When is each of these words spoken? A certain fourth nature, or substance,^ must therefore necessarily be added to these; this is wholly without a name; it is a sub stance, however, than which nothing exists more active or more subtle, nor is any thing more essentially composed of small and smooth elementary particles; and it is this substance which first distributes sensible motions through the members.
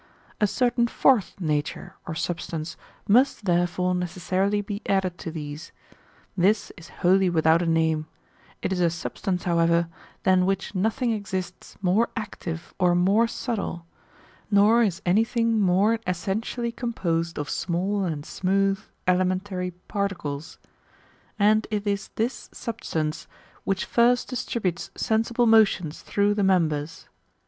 A 0.39 0.47
certain 0.47 0.87
fourth 0.87 1.39
nature, 1.39 1.93
or 2.07 2.15
substance,^ 2.15 2.75
must 3.07 3.45
therefore 3.45 3.93
necessarily 3.93 4.59
be 4.59 4.81
added 4.89 5.19
to 5.19 5.29
these; 5.29 5.71
this 6.35 6.71
is 6.75 6.89
wholly 6.89 7.29
without 7.29 7.61
a 7.61 7.67
name; 7.67 8.07
it 8.63 8.73
is 8.73 8.79
a 8.79 8.89
sub 8.89 9.19
stance, 9.19 9.43
however, 9.43 9.89
than 10.23 10.47
which 10.47 10.73
nothing 10.73 11.11
exists 11.11 11.77
more 11.83 12.09
active 12.17 12.73
or 12.79 12.95
more 12.95 13.27
subtle, 13.27 13.85
nor 14.49 14.81
is 14.81 15.03
any 15.05 15.23
thing 15.23 15.61
more 15.61 15.99
essentially 16.07 16.71
composed 16.71 17.37
of 17.37 17.47
small 17.47 18.03
and 18.03 18.25
smooth 18.25 18.79
elementary 19.07 19.69
particles; 19.87 20.57
and 21.37 21.67
it 21.69 21.85
is 21.85 22.07
this 22.15 22.49
substance 22.51 23.27
which 23.65 23.85
first 23.85 24.27
distributes 24.29 24.89
sensible 24.95 25.45
motions 25.45 26.01
through 26.01 26.33
the 26.33 26.43
members. 26.43 27.07